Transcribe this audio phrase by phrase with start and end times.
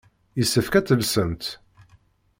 [0.37, 1.45] Yessefk ad teslemt.